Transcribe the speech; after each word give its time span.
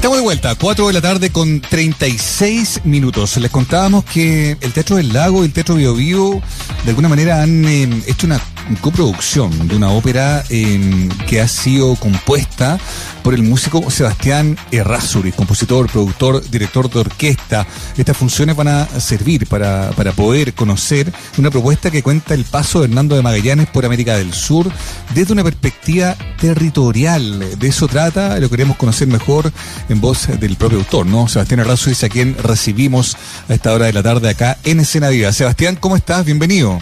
Estamos 0.00 0.16
de 0.16 0.22
vuelta, 0.22 0.54
4 0.54 0.86
de 0.86 0.92
la 0.94 1.02
tarde 1.02 1.28
con 1.28 1.60
36 1.60 2.80
minutos. 2.84 3.36
Les 3.36 3.50
contábamos 3.50 4.02
que 4.02 4.56
el 4.62 4.72
Teatro 4.72 4.96
del 4.96 5.12
Lago 5.12 5.42
y 5.42 5.48
el 5.48 5.52
Teatro 5.52 5.74
Bio 5.74 5.94
Bio 5.94 6.40
de 6.84 6.88
alguna 6.88 7.10
manera 7.10 7.42
han 7.42 7.66
eh, 7.66 7.86
hecho 8.06 8.26
una 8.26 8.40
coproducción 8.76 9.68
de 9.68 9.76
una 9.76 9.90
ópera 9.90 10.44
eh, 10.48 11.08
que 11.26 11.40
ha 11.40 11.48
sido 11.48 11.94
compuesta 11.96 12.78
por 13.22 13.34
el 13.34 13.42
músico 13.42 13.90
Sebastián 13.90 14.56
Errázuriz, 14.70 15.34
compositor, 15.34 15.90
productor, 15.90 16.48
director 16.50 16.90
de 16.90 17.00
orquesta. 17.00 17.66
Estas 17.96 18.16
funciones 18.16 18.56
van 18.56 18.68
a 18.68 18.86
servir 19.00 19.46
para, 19.46 19.90
para 19.90 20.12
poder 20.12 20.54
conocer 20.54 21.12
una 21.38 21.50
propuesta 21.50 21.90
que 21.90 22.02
cuenta 22.02 22.34
el 22.34 22.44
paso 22.44 22.80
de 22.80 22.86
Hernando 22.86 23.16
de 23.16 23.22
Magallanes 23.22 23.68
por 23.68 23.84
América 23.84 24.16
del 24.16 24.32
Sur 24.32 24.70
desde 25.14 25.32
una 25.32 25.44
perspectiva 25.44 26.16
territorial. 26.40 27.58
De 27.58 27.68
eso 27.68 27.88
trata, 27.88 28.38
lo 28.38 28.48
queremos 28.48 28.76
conocer 28.76 29.08
mejor 29.08 29.52
en 29.88 30.00
voz 30.00 30.28
del 30.38 30.56
propio 30.56 30.78
autor, 30.78 31.06
¿no? 31.06 31.28
Sebastián 31.28 31.60
Errázuriz, 31.60 32.02
a 32.04 32.08
quien 32.08 32.36
recibimos 32.36 33.16
a 33.48 33.54
esta 33.54 33.72
hora 33.72 33.86
de 33.86 33.92
la 33.92 34.02
tarde 34.02 34.30
acá 34.30 34.58
en 34.64 34.80
Escena 34.80 35.08
Viva. 35.08 35.32
Sebastián, 35.32 35.76
¿cómo 35.76 35.96
estás? 35.96 36.24
Bienvenido. 36.24 36.80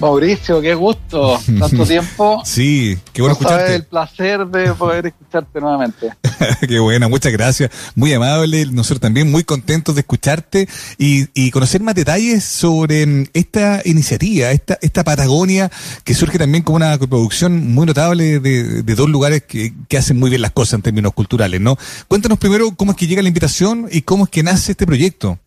Mauricio, 0.00 0.60
qué 0.60 0.74
gusto, 0.74 1.40
tanto 1.58 1.86
tiempo. 1.86 2.42
Sí, 2.44 2.98
qué 3.12 3.22
bueno 3.22 3.34
escucharte. 3.34 3.74
el 3.76 3.84
placer 3.84 4.46
de 4.46 4.72
poder 4.74 5.06
escucharte 5.06 5.60
nuevamente. 5.60 6.12
qué 6.68 6.78
buena, 6.80 7.08
muchas 7.08 7.32
gracias. 7.32 7.70
Muy 7.94 8.12
amable, 8.12 8.66
nosotros 8.66 9.00
también 9.00 9.30
muy 9.30 9.44
contentos 9.44 9.94
de 9.94 10.00
escucharte 10.00 10.68
y, 10.98 11.50
conocer 11.50 11.82
más 11.82 11.94
detalles 11.94 12.42
sobre 12.42 13.06
mm, 13.06 13.26
esta 13.32 13.80
iniciativa, 13.84 14.50
esta, 14.50 14.76
esta 14.80 15.04
Patagonia 15.04 15.70
que 16.02 16.14
surge 16.14 16.38
también 16.38 16.64
como 16.64 16.76
una 16.76 16.98
producción 16.98 17.72
muy 17.72 17.86
notable 17.86 18.40
de, 18.40 18.82
dos 18.82 19.08
lugares 19.08 19.44
que, 19.44 19.72
que, 19.88 19.98
hacen 19.98 20.18
muy 20.18 20.30
bien 20.30 20.42
las 20.42 20.52
cosas 20.52 20.74
en 20.74 20.82
términos 20.82 21.12
culturales, 21.14 21.60
¿no? 21.60 21.76
Cuéntanos 22.08 22.38
primero 22.38 22.74
cómo 22.74 22.92
es 22.92 22.96
que 22.96 23.06
llega 23.06 23.22
la 23.22 23.28
invitación 23.28 23.88
y 23.90 24.02
cómo 24.02 24.24
es 24.24 24.30
que 24.30 24.42
nace 24.42 24.72
este 24.72 24.86
proyecto. 24.86 25.38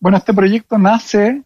Bueno, 0.00 0.18
este 0.18 0.34
proyecto 0.34 0.76
nace 0.76 1.42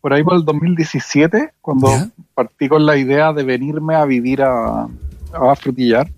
por 0.00 0.12
ahí 0.12 0.22
por 0.22 0.34
el 0.34 0.44
2017, 0.44 1.52
cuando 1.60 1.88
partí 2.34 2.68
con 2.68 2.86
la 2.86 2.96
idea 2.96 3.32
de 3.32 3.42
venirme 3.42 3.94
a 3.94 4.04
vivir 4.04 4.42
a, 4.42 4.84
a 4.84 5.56
Frutillar. 5.56 6.10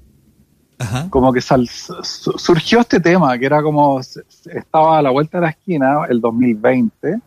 Como 1.11 1.33
que 1.33 1.41
surgió 1.41 2.81
este 2.81 2.99
tema, 2.99 3.39
que 3.39 3.47
era 3.47 3.63
como 3.63 4.01
estaba 4.01 4.99
a 4.99 5.03
la 5.03 5.11
vuelta 5.11 5.39
de 5.39 5.43
la 5.43 5.51
esquina, 5.51 6.07
el 6.09 6.21
2020, 6.21 7.21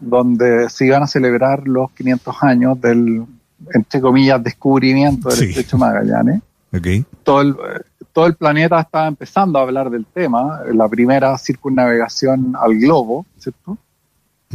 donde 0.00 0.68
se 0.68 0.86
iban 0.86 1.02
a 1.02 1.06
celebrar 1.06 1.66
los 1.66 1.90
500 1.92 2.36
años 2.42 2.80
del, 2.80 3.24
entre 3.72 4.00
comillas, 4.00 4.42
descubrimiento 4.42 5.28
del 5.28 5.48
estrecho 5.48 5.76
Magallanes. 5.78 6.40
Todo, 7.22 7.40
el, 7.40 7.56
todo 8.12 8.26
el 8.26 8.34
planeta 8.34 8.80
estaba 8.80 9.08
empezando 9.08 9.58
a 9.58 9.62
hablar 9.62 9.90
del 9.90 10.06
tema, 10.06 10.60
la 10.72 10.88
primera 10.88 11.36
circunnavegación 11.38 12.54
al 12.60 12.78
globo, 12.78 13.26
¿cierto? 13.38 13.76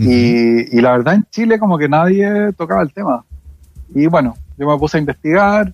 Y, 0.02 0.82
la 0.82 0.92
verdad 0.92 1.16
en 1.16 1.26
Chile 1.30 1.60
como 1.60 1.78
que 1.78 1.90
nadie 1.90 2.54
tocaba 2.54 2.82
el 2.82 2.94
tema. 2.94 3.24
Y 3.94 4.08
bueno, 4.08 4.36
yo 4.58 4.68
me 4.68 4.78
puse 4.78 4.98
a 4.98 5.00
investigar, 5.00 5.74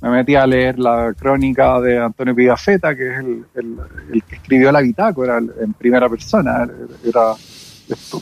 me 0.00 0.10
metí 0.10 0.34
a 0.34 0.46
leer 0.46 0.78
la 0.78 1.14
crónica 1.18 1.80
de 1.80 1.98
Antonio 1.98 2.34
Pigafetta, 2.34 2.94
que 2.94 3.12
es 3.12 3.18
el, 3.18 4.22
que 4.28 4.36
escribió 4.36 4.70
la 4.70 4.80
bitácora 4.80 5.38
en 5.38 5.72
primera 5.72 6.08
persona. 6.08 6.68
Era, 7.04 7.34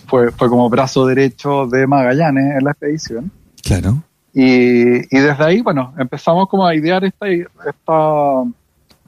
fue, 0.06 0.30
fue 0.30 0.48
como 0.48 0.70
brazo 0.70 1.06
derecho 1.06 1.66
de 1.66 1.86
Magallanes 1.86 2.56
en 2.56 2.64
la 2.64 2.70
expedición. 2.70 3.30
Claro. 3.62 4.02
Y, 4.32 5.16
y 5.16 5.20
desde 5.20 5.44
ahí, 5.44 5.60
bueno, 5.60 5.94
empezamos 5.98 6.48
como 6.48 6.66
a 6.66 6.74
idear 6.74 7.04
esta, 7.04 7.26
esta, 7.28 8.44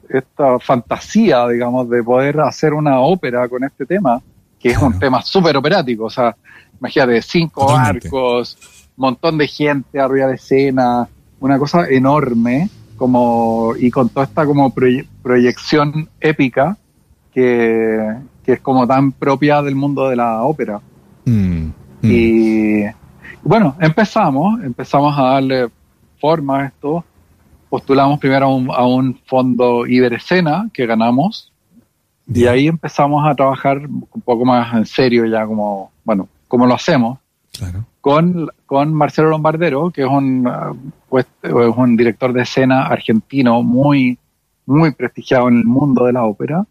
esta 0.09 0.59
fantasía, 0.59 1.47
digamos, 1.47 1.89
de 1.89 2.03
poder 2.03 2.39
hacer 2.41 2.73
una 2.73 2.99
ópera 2.99 3.47
con 3.47 3.63
este 3.63 3.85
tema 3.85 4.21
que 4.59 4.69
es 4.69 4.77
un 4.77 4.97
tema 4.99 5.21
súper 5.21 5.55
operático, 5.57 6.05
o 6.05 6.09
sea, 6.09 6.35
imagínate, 6.79 7.21
cinco 7.21 7.69
arcos, 7.71 8.57
montón 8.97 9.37
de 9.37 9.47
gente 9.47 9.99
arriba 9.99 10.27
de 10.27 10.35
escena, 10.35 11.07
una 11.39 11.57
cosa 11.57 11.87
enorme, 11.87 12.69
como, 12.97 13.73
y 13.79 13.91
con 13.91 14.09
toda 14.09 14.25
esta 14.25 14.45
como 14.45 14.73
proyección 15.21 16.09
épica 16.19 16.77
que, 17.33 18.17
es 18.45 18.59
como 18.61 18.87
tan 18.87 19.11
propia 19.11 19.61
del 19.61 19.75
mundo 19.75 20.09
de 20.09 20.15
la 20.15 20.41
ópera. 20.43 20.79
Mm, 21.25 21.67
mm. 21.67 21.71
Y 22.03 22.83
bueno, 23.43 23.75
empezamos, 23.79 24.63
empezamos 24.63 25.17
a 25.17 25.23
darle 25.23 25.69
forma 26.19 26.61
a 26.61 26.65
esto. 26.67 27.03
Postulamos 27.69 28.19
primero 28.19 28.45
a 28.45 28.55
un, 28.55 28.71
a 28.71 28.85
un 28.85 29.19
fondo 29.25 29.85
Iberescena 29.85 30.69
que 30.73 30.85
ganamos, 30.85 31.51
y 32.33 32.45
ahí 32.45 32.67
empezamos 32.67 33.25
a 33.25 33.35
trabajar 33.35 33.77
un 33.87 34.21
poco 34.23 34.43
más 34.43 34.73
en 34.73 34.85
serio 34.85 35.25
ya 35.25 35.45
como, 35.45 35.91
bueno, 36.03 36.27
como 36.47 36.65
lo 36.65 36.73
hacemos. 36.73 37.19
Con, 38.01 38.49
con 38.65 38.93
Marcelo 38.93 39.29
Lombardero, 39.29 39.89
que 39.89 40.03
es 40.03 40.07
un, 40.07 40.47
pues, 41.09 41.25
es 41.41 41.51
un 41.51 41.97
director 41.97 42.31
de 42.31 42.43
escena 42.43 42.85
argentino 42.85 43.63
muy, 43.63 44.19
muy 44.65 44.91
prestigiado 44.91 45.47
en 45.47 45.57
el 45.57 45.65
mundo 45.65 46.05
de 46.05 46.13
la 46.13 46.23
ópera. 46.23 46.65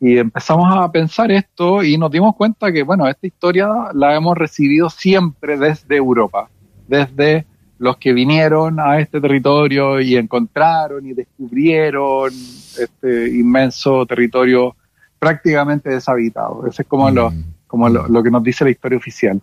Y 0.00 0.18
empezamos 0.18 0.66
a 0.76 0.90
pensar 0.90 1.30
esto 1.30 1.82
y 1.82 1.96
nos 1.96 2.10
dimos 2.10 2.36
cuenta 2.36 2.70
que, 2.72 2.82
bueno, 2.82 3.08
esta 3.08 3.26
historia 3.26 3.68
la 3.94 4.14
hemos 4.14 4.36
recibido 4.36 4.90
siempre 4.90 5.56
desde 5.56 5.96
Europa, 5.96 6.50
desde 6.86 7.46
los 7.78 7.96
que 7.96 8.12
vinieron 8.12 8.78
a 8.78 8.98
este 9.00 9.20
territorio 9.20 10.00
y 10.00 10.16
encontraron 10.16 11.06
y 11.06 11.14
descubrieron 11.14 12.32
este 12.32 13.28
inmenso 13.30 14.06
territorio 14.06 14.76
prácticamente 15.18 15.90
deshabitado. 15.90 16.66
Eso 16.66 16.82
es 16.82 16.88
como, 16.88 17.10
lo, 17.10 17.30
mm. 17.30 17.44
como 17.66 17.88
lo, 17.88 18.22
que 18.22 18.30
nos 18.30 18.42
dice 18.42 18.64
la 18.64 18.70
historia 18.70 18.98
oficial. 18.98 19.40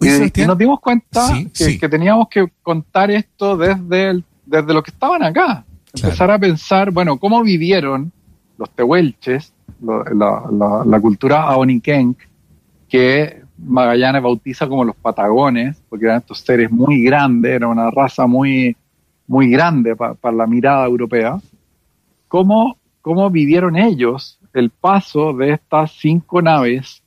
Y, 0.00 0.46
nos 0.46 0.58
dimos 0.58 0.80
cuenta 0.80 1.28
que, 1.54 1.88
teníamos 1.88 2.28
que 2.28 2.46
contar 2.62 3.10
esto 3.10 3.56
desde, 3.56 4.22
desde 4.44 4.74
lo 4.74 4.82
que 4.82 4.90
estaban 4.90 5.22
acá. 5.22 5.64
Empezar 5.94 6.30
a 6.30 6.38
pensar, 6.38 6.90
bueno, 6.90 7.16
cómo 7.18 7.42
vivieron 7.42 8.12
los 8.58 8.70
tehuelches, 8.70 9.52
la, 9.80 10.84
la, 10.84 11.00
cultura 11.00 11.42
aoniquenc, 11.42 12.18
que 12.88 13.42
Magallanes 13.58 14.22
bautiza 14.22 14.68
como 14.68 14.84
los 14.84 14.96
patagones, 14.96 15.82
porque 15.88 16.06
eran 16.06 16.18
estos 16.18 16.40
seres 16.40 16.70
muy 16.70 17.02
grandes, 17.02 17.52
era 17.52 17.68
una 17.68 17.90
raza 17.90 18.26
muy, 18.26 18.76
muy 19.26 19.50
grande 19.50 19.96
para 19.96 20.36
la 20.36 20.46
mirada 20.46 20.86
europea. 20.86 21.38
¿Cómo, 22.28 22.76
¿Cómo 23.02 23.30
vivieron 23.30 23.76
ellos 23.76 24.38
el 24.54 24.70
paso 24.70 25.32
de 25.32 25.52
estas 25.52 25.92
cinco 25.92 26.42
naves 26.42 27.02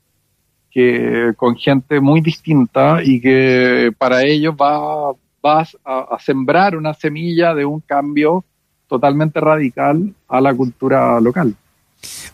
que 0.72 1.34
con 1.36 1.56
gente 1.58 2.00
muy 2.00 2.22
distinta 2.22 3.04
y 3.04 3.20
que 3.20 3.92
para 3.98 4.24
ellos 4.24 4.56
va, 4.56 5.14
vas 5.42 5.78
a, 5.84 6.18
sembrar 6.20 6.78
una 6.78 6.94
semilla 6.94 7.54
de 7.54 7.66
un 7.66 7.82
cambio 7.82 8.46
totalmente 8.88 9.40
radical 9.40 10.14
a 10.28 10.42
la 10.42 10.54
cultura 10.54 11.20
local. 11.20 11.56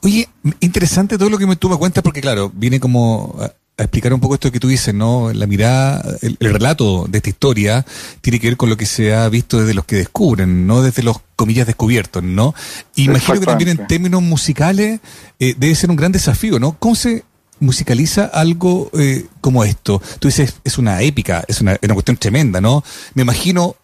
Oye, 0.04 0.28
interesante 0.60 1.18
todo 1.18 1.30
lo 1.30 1.38
que 1.38 1.48
me 1.48 1.56
tuvo 1.56 1.80
cuenta 1.80 2.02
porque 2.02 2.22
claro, 2.22 2.52
viene 2.54 2.80
como 2.80 3.36
a 3.78 3.84
explicar 3.84 4.12
un 4.14 4.20
poco 4.20 4.34
esto 4.34 4.52
que 4.52 4.60
tú 4.60 4.68
dices, 4.68 4.94
¿no? 4.94 5.32
La 5.32 5.46
mirada, 5.46 6.04
el, 6.22 6.38
relato 6.40 7.06
de 7.08 7.20
esta 7.20 7.30
historia 7.30 7.86
tiene 8.22 8.40
que 8.40 8.48
ver 8.48 8.58
con 8.58 8.70
lo 8.70 8.78
que 8.78 8.88
se 8.88 9.14
ha 9.14 9.30
visto 9.30 9.60
desde 9.60 9.76
los 9.76 9.86
que 9.86 9.98
descubren, 9.98 10.66
no 10.66 10.82
desde 10.82 11.04
los 11.04 11.18
comillas 11.36 11.68
descubiertos, 11.68 12.24
¿no? 12.24 12.56
Imagino 12.96 13.40
que 13.40 13.46
también 13.46 13.70
en 13.70 13.88
términos 13.88 14.24
musicales 14.24 15.00
eh, 15.40 15.54
debe 15.58 15.76
ser 15.76 15.92
un 15.92 15.96
gran 15.96 16.12
desafío, 16.12 16.60
¿no? 16.60 16.76
¿Cómo 16.80 16.96
se 16.96 17.24
musicaliza 17.60 18.26
algo 18.26 18.90
eh, 18.98 19.28
como 19.42 19.64
esto? 19.64 20.02
Tú 20.20 20.28
dices, 20.28 20.56
es 20.64 20.80
una 20.80 21.04
épica, 21.04 21.44
es 21.48 21.62
una, 21.62 21.78
una 21.80 21.94
cuestión 21.94 22.18
tremenda, 22.18 22.60
¿no? 22.60 22.84
Me 23.14 23.22
imagino. 23.22 23.76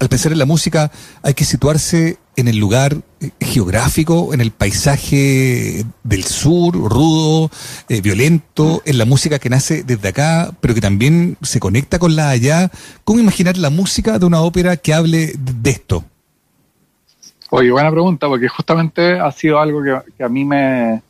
Al 0.00 0.08
pensar 0.08 0.32
en 0.32 0.38
la 0.38 0.46
música, 0.46 0.90
hay 1.22 1.34
que 1.34 1.44
situarse 1.44 2.18
en 2.36 2.48
el 2.48 2.56
lugar 2.56 2.96
eh, 3.20 3.30
geográfico, 3.40 4.34
en 4.34 4.40
el 4.40 4.50
paisaje 4.50 5.84
del 6.02 6.24
sur, 6.24 6.74
rudo, 6.74 7.50
eh, 7.88 8.00
violento, 8.00 8.82
en 8.84 8.98
la 8.98 9.04
música 9.04 9.38
que 9.38 9.48
nace 9.48 9.82
desde 9.82 10.08
acá, 10.08 10.50
pero 10.60 10.74
que 10.74 10.80
también 10.80 11.36
se 11.42 11.60
conecta 11.60 11.98
con 11.98 12.16
la 12.16 12.30
allá. 12.30 12.70
¿Cómo 13.04 13.20
imaginar 13.20 13.56
la 13.58 13.70
música 13.70 14.18
de 14.18 14.26
una 14.26 14.40
ópera 14.40 14.76
que 14.76 14.94
hable 14.94 15.34
de 15.36 15.70
esto? 15.70 16.04
Oye, 17.50 17.70
buena 17.70 17.90
pregunta, 17.90 18.28
porque 18.28 18.48
justamente 18.48 19.18
ha 19.18 19.30
sido 19.32 19.58
algo 19.58 19.80
que, 19.82 20.22
a 20.22 20.28
mí 20.28 20.44
me, 20.44 21.00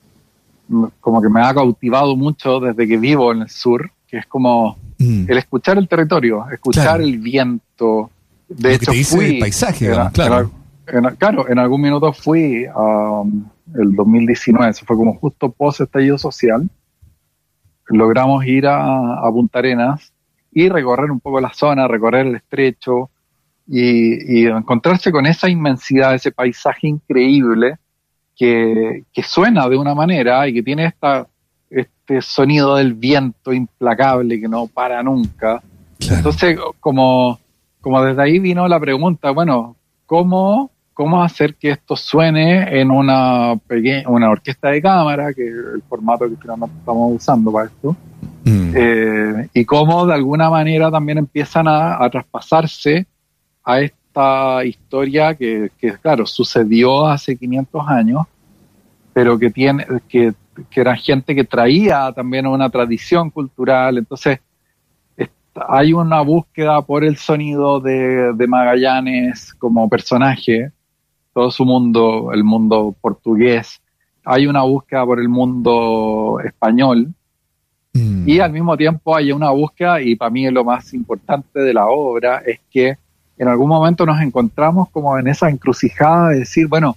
como 1.00 1.20
que 1.20 1.28
me 1.28 1.42
ha 1.42 1.52
cautivado 1.52 2.14
mucho 2.14 2.60
desde 2.60 2.86
que 2.86 2.96
vivo 2.96 3.32
en 3.32 3.42
el 3.42 3.50
sur, 3.50 3.90
que 4.06 4.18
es 4.18 4.26
como 4.26 4.78
mm. 4.98 5.24
el 5.28 5.38
escuchar 5.38 5.78
el 5.78 5.88
territorio, 5.88 6.46
escuchar 6.50 7.00
el 7.00 7.18
viento. 7.18 8.10
De 8.48 8.74
hecho, 8.74 8.92
fui, 9.04 9.34
el 9.34 9.38
paisaje, 9.40 9.90
claro 10.12 10.50
claro, 11.18 11.48
en 11.48 11.58
algún 11.58 11.80
minuto 11.80 12.12
fui 12.12 12.66
a 12.66 13.20
um, 13.20 13.44
el 13.74 13.94
2019, 13.94 14.70
eso 14.70 14.86
fue 14.86 14.96
como 14.96 15.14
justo 15.14 15.50
post 15.50 15.80
estallido 15.82 16.18
social. 16.18 16.68
Logramos 17.88 18.44
ir 18.46 18.66
a, 18.66 19.20
Punta 19.30 19.58
Arenas 19.58 20.12
y 20.52 20.68
recorrer 20.68 21.10
un 21.10 21.20
poco 21.20 21.40
la 21.40 21.52
zona, 21.52 21.88
recorrer 21.88 22.26
el 22.26 22.36
estrecho 22.36 23.10
y, 23.66 24.46
encontrarse 24.46 25.12
con 25.12 25.26
esa 25.26 25.48
inmensidad, 25.48 26.14
ese 26.14 26.32
paisaje 26.32 26.88
increíble 26.88 27.76
que, 28.36 29.04
que 29.12 29.22
suena 29.22 29.68
de 29.68 29.76
una 29.76 29.94
manera 29.94 30.48
y 30.48 30.54
que 30.54 30.62
tiene 30.62 30.86
esta, 30.86 31.26
este 31.70 32.22
sonido 32.22 32.76
del 32.76 32.94
viento 32.94 33.52
implacable 33.52 34.40
que 34.40 34.48
no 34.48 34.66
para 34.66 35.02
nunca. 35.02 35.62
Entonces, 36.00 36.58
como, 36.80 37.38
como 37.80 38.02
desde 38.02 38.22
ahí 38.22 38.38
vino 38.38 38.66
la 38.68 38.80
pregunta, 38.80 39.30
bueno, 39.30 39.76
¿cómo, 40.06 40.70
cómo 40.94 41.22
hacer 41.22 41.54
que 41.54 41.70
esto 41.70 41.96
suene 41.96 42.80
en 42.80 42.90
una, 42.90 43.54
una 44.06 44.30
orquesta 44.30 44.70
de 44.70 44.82
cámara, 44.82 45.32
que 45.32 45.46
es 45.46 45.54
el 45.74 45.82
formato 45.88 46.26
que 46.26 46.34
estamos 46.34 46.70
usando 46.86 47.52
para 47.52 47.66
esto? 47.66 47.96
Mm. 48.44 48.72
Eh, 48.74 49.48
y 49.54 49.64
cómo 49.64 50.06
de 50.06 50.14
alguna 50.14 50.50
manera 50.50 50.90
también 50.90 51.18
empiezan 51.18 51.68
a, 51.68 52.02
a 52.02 52.10
traspasarse 52.10 53.06
a 53.64 53.80
esta 53.80 54.64
historia 54.64 55.34
que, 55.34 55.70
que, 55.78 55.92
claro, 55.94 56.26
sucedió 56.26 57.06
hace 57.06 57.36
500 57.36 57.88
años, 57.88 58.26
pero 59.12 59.38
que 59.38 59.50
tiene, 59.50 59.86
que 60.08 60.32
que 60.70 60.80
era 60.80 60.96
gente 60.96 61.34
que 61.34 61.44
traía 61.44 62.12
también 62.12 62.46
una 62.46 62.68
tradición 62.70 63.30
cultural. 63.30 63.98
Entonces, 63.98 64.40
hay 65.68 65.92
una 65.92 66.20
búsqueda 66.20 66.82
por 66.82 67.04
el 67.04 67.16
sonido 67.16 67.80
de, 67.80 68.46
Magallanes 68.46 69.54
como 69.54 69.88
personaje, 69.88 70.70
todo 71.32 71.50
su 71.50 71.64
mundo, 71.64 72.30
el 72.32 72.44
mundo 72.44 72.94
portugués. 73.00 73.80
Hay 74.24 74.46
una 74.46 74.62
búsqueda 74.62 75.04
por 75.04 75.20
el 75.20 75.28
mundo 75.28 76.38
español. 76.44 77.12
Mm. 77.94 78.28
Y 78.28 78.40
al 78.40 78.52
mismo 78.52 78.76
tiempo 78.76 79.16
hay 79.16 79.32
una 79.32 79.50
búsqueda, 79.50 80.00
y 80.00 80.16
para 80.16 80.30
mí 80.30 80.48
lo 80.50 80.64
más 80.64 80.92
importante 80.92 81.60
de 81.60 81.74
la 81.74 81.86
obra 81.86 82.42
es 82.46 82.60
que 82.70 82.98
en 83.38 83.48
algún 83.48 83.68
momento 83.68 84.04
nos 84.04 84.20
encontramos 84.20 84.90
como 84.90 85.18
en 85.18 85.28
esa 85.28 85.48
encrucijada 85.48 86.30
de 86.30 86.40
decir, 86.40 86.66
bueno, 86.66 86.96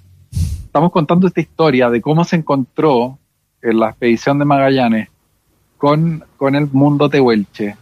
estamos 0.66 0.92
contando 0.92 1.28
esta 1.28 1.42
historia 1.42 1.90
de 1.90 2.02
cómo 2.02 2.24
se 2.24 2.36
encontró 2.36 3.18
en 3.62 3.80
la 3.80 3.90
expedición 3.90 4.40
de 4.40 4.46
Magallanes 4.46 5.10
con, 5.78 6.24
con 6.38 6.56
el 6.56 6.68
mundo 6.72 7.10
tehuelche. 7.10 7.75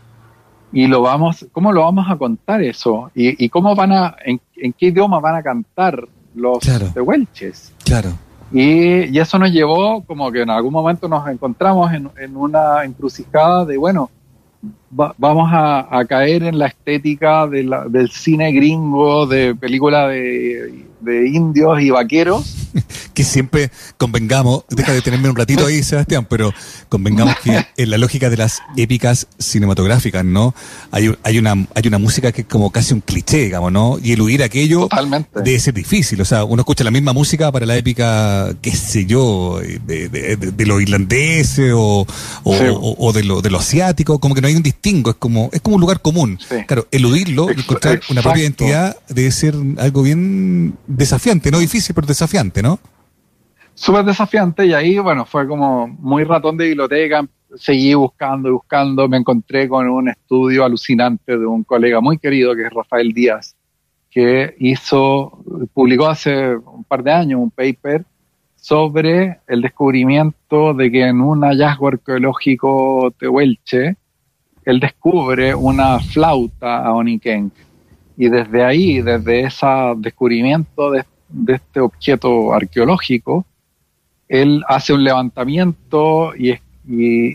Y 0.72 0.88
lo 0.88 1.02
vamos, 1.02 1.48
¿cómo 1.52 1.72
lo 1.72 1.82
vamos 1.82 2.06
a 2.10 2.18
contar 2.18 2.62
eso? 2.62 3.12
¿Y, 3.16 3.50
cómo 3.50 3.76
van 3.76 3.92
a, 3.92 4.16
en, 4.24 4.40
qué 4.74 4.88
idioma 4.88 5.20
van 5.20 5.36
a 5.36 5.44
cantar 5.44 6.08
los 6.36 6.60
tehuelches? 6.94 7.74
Claro. 7.84 8.12
Y, 8.52 9.18
eso 9.18 9.40
nos 9.40 9.52
llevó 9.52 10.04
como 10.04 10.32
que 10.32 10.42
en 10.42 10.50
algún 10.50 10.74
momento 10.74 11.08
nos 11.08 11.28
encontramos 11.28 11.92
en, 11.94 12.10
en 12.20 12.36
una 12.36 12.84
encrucijada 12.84 13.66
de, 13.66 13.78
bueno, 13.78 14.10
vamos 14.90 15.50
a, 15.52 16.04
caer 16.08 16.44
en 16.44 16.58
la 16.58 16.68
estética 16.68 17.48
del 17.48 18.10
cine 18.12 18.52
gringo, 18.52 19.26
de 19.26 19.56
película 19.56 20.08
de, 20.08 20.86
indios 21.28 21.82
y 21.82 21.90
vaqueros. 21.90 22.70
que 23.20 23.26
siempre 23.26 23.70
convengamos, 23.98 24.64
deja 24.70 24.94
de 24.94 25.02
tenerme 25.02 25.30
un 25.30 25.36
ratito 25.36 25.66
ahí, 25.66 25.84
Sebastián, 25.84 26.26
pero 26.30 26.54
convengamos 26.88 27.36
que 27.44 27.66
en 27.76 27.90
la 27.90 27.98
lógica 27.98 28.30
de 28.30 28.38
las 28.38 28.62
épicas 28.78 29.28
cinematográficas, 29.38 30.24
¿no? 30.24 30.56
Hay, 30.90 31.14
hay, 31.24 31.38
una, 31.38 31.68
hay 31.76 31.84
una 31.86 31.98
música 31.98 32.32
que 32.32 32.44
es 32.44 32.48
como 32.48 32.72
casi 32.72 32.94
un 32.94 33.02
cliché, 33.02 33.40
digamos, 33.40 33.74
¿no? 33.74 34.00
Y 34.02 34.14
eludir 34.14 34.42
aquello 34.42 34.88
debe 35.36 35.60
ser 35.60 35.74
difícil. 35.74 36.22
O 36.22 36.24
sea, 36.24 36.46
uno 36.46 36.62
escucha 36.62 36.86
la 36.86 36.92
misma 36.92 37.12
música 37.12 37.52
para 37.52 37.66
la 37.66 37.76
épica, 37.76 38.56
qué 38.62 38.72
sé 38.72 39.06
yo, 39.06 39.60
de, 39.60 40.08
de, 40.08 40.38
de, 40.38 40.66
los 40.66 40.82
irlandeses 40.82 41.74
o, 41.76 42.08
o, 42.46 43.12
de, 43.12 43.24
lo, 43.26 43.42
de 43.42 43.50
lo 43.50 43.58
asiático, 43.58 44.20
como 44.20 44.34
que 44.34 44.40
no 44.40 44.48
hay 44.48 44.56
un 44.56 44.64
distingo, 44.64 45.10
es 45.10 45.18
como, 45.18 45.50
es 45.52 45.60
como 45.60 45.76
un 45.76 45.82
lugar 45.82 46.02
común. 46.02 46.40
Claro, 46.68 46.88
eludirlo 46.90 47.52
y 47.52 47.60
encontrar 47.60 48.00
una 48.10 48.22
propia 48.22 48.44
identidad 48.44 48.96
debe 49.10 49.30
ser 49.32 49.56
algo 49.78 50.04
bien 50.04 50.78
desafiante, 50.88 51.52
no 51.52 51.60
difícil, 51.60 51.94
pero 51.94 52.08
desafiante, 52.08 52.64
¿no? 52.64 52.80
Súper 53.80 54.04
desafiante 54.04 54.66
y 54.66 54.74
ahí, 54.74 55.00
bueno, 55.00 55.26
fue 55.26 55.48
como 55.48 55.88
muy 55.88 56.26
ratón 56.26 56.58
de 56.58 56.68
biblioteca, 56.68 57.26
seguí 57.56 57.94
buscando 57.94 58.50
y 58.50 58.52
buscando, 58.52 59.08
me 59.08 59.16
encontré 59.16 59.70
con 59.70 59.88
un 59.88 60.10
estudio 60.10 60.66
alucinante 60.66 61.38
de 61.38 61.46
un 61.46 61.64
colega 61.64 62.02
muy 62.02 62.18
querido 62.18 62.54
que 62.54 62.64
es 62.64 62.74
Rafael 62.74 63.14
Díaz, 63.14 63.56
que 64.12 64.54
hizo, 64.60 65.42
publicó 65.74 66.08
hace 66.08 66.58
un 66.58 66.84
par 66.84 67.04
de 67.04 67.14
años 67.14 67.40
un 67.40 67.52
paper 67.52 68.04
sobre 68.58 69.40
el 69.48 69.62
descubrimiento 69.62 70.74
de 70.74 70.92
que 70.92 71.08
en 71.08 71.22
un 71.22 71.46
hallazgo 71.46 71.88
arqueológico 71.88 73.14
tehuelche, 73.18 73.96
él 74.66 74.82
descubre 74.82 75.56
una 75.56 76.00
flauta 76.00 76.80
a 76.84 76.94
Onikenk. 76.94 77.54
Y 78.18 78.28
desde 78.28 78.62
ahí, 78.62 79.02
desde 79.02 79.46
ese 79.46 79.68
descubrimiento 79.96 80.92
de, 80.92 81.06
este 81.48 81.80
objeto 81.80 82.54
arqueológico, 82.54 83.46
él 84.30 84.64
hace 84.68 84.94
un 84.94 85.04
levantamiento 85.04 86.34
y, 86.36 86.58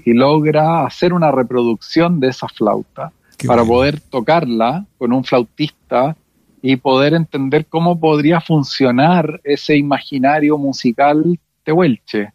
logra 0.06 0.84
hacer 0.84 1.12
una 1.12 1.30
reproducción 1.30 2.18
de 2.18 2.28
esa 2.28 2.48
flauta 2.48 3.12
para 3.46 3.64
poder 3.64 4.00
tocarla 4.00 4.84
con 4.98 5.12
un 5.12 5.22
flautista 5.22 6.16
y 6.60 6.74
poder 6.76 7.14
entender 7.14 7.66
cómo 7.66 8.00
podría 8.00 8.40
funcionar 8.40 9.40
ese 9.44 9.76
imaginario 9.76 10.58
musical 10.58 11.38
tehuelche. 11.62 12.32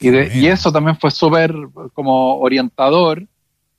Y, 0.00 0.10
y 0.10 0.46
eso 0.48 0.70
también 0.70 0.96
fue 0.96 1.10
súper 1.10 1.54
como 1.94 2.38
orientador. 2.40 3.24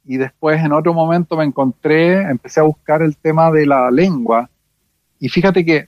Y 0.05 0.17
después 0.17 0.63
en 0.63 0.71
otro 0.71 0.93
momento 0.93 1.37
me 1.37 1.43
encontré, 1.43 2.21
empecé 2.21 2.61
a 2.61 2.63
buscar 2.63 3.03
el 3.03 3.15
tema 3.15 3.51
de 3.51 3.67
la 3.67 3.91
lengua. 3.91 4.49
Y 5.19 5.29
fíjate 5.29 5.63
que 5.63 5.87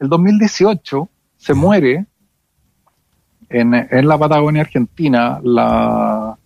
el 0.00 0.08
2018 0.08 1.08
se 1.36 1.54
muere 1.54 2.06
en, 3.50 3.74
en 3.74 4.08
la 4.08 4.18
Patagonia 4.18 4.62
Argentina 4.62 5.40
la, 5.42 6.36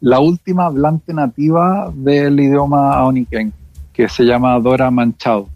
la, 0.00 0.20
última 0.20 0.66
hablante 0.66 1.12
nativa 1.12 1.92
del 1.94 2.40
idioma 2.40 2.94
aoniquén, 2.94 3.52
que 3.92 4.08
se 4.08 4.24
llama 4.24 4.58
Dora 4.60 4.90
Manchado. 4.90 5.48